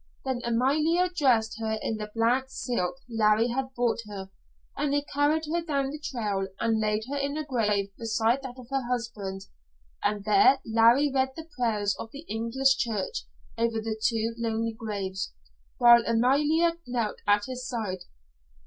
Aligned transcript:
Then 0.25 0.41
Amalia 0.43 1.11
dressed 1.15 1.59
her 1.59 1.73
in 1.79 1.97
the 1.97 2.09
black 2.15 2.45
silk 2.47 2.95
Larry 3.07 3.49
had 3.49 3.71
brought 3.75 3.99
her, 4.07 4.31
and 4.75 4.91
they 4.91 5.03
carried 5.03 5.45
her 5.53 5.61
down 5.61 5.91
the 5.91 5.99
trail 5.99 6.47
and 6.59 6.79
laid 6.79 7.03
her 7.07 7.17
in 7.17 7.37
a 7.37 7.45
grave 7.45 7.91
beside 7.99 8.41
that 8.41 8.57
of 8.57 8.67
her 8.71 8.81
husband, 8.89 9.41
and 10.03 10.25
there 10.25 10.59
Larry 10.65 11.11
read 11.13 11.33
the 11.35 11.47
prayers 11.55 11.95
of 11.99 12.09
the 12.11 12.25
English 12.27 12.77
church 12.77 13.25
over 13.59 13.79
the 13.79 13.95
two 14.03 14.33
lonely 14.39 14.73
graves, 14.73 15.33
while 15.77 16.03
Amalia 16.07 16.77
knelt 16.87 17.19
at 17.27 17.45
his 17.45 17.67
side. 17.69 18.05